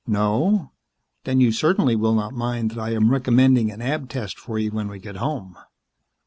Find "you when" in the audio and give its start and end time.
4.57-4.87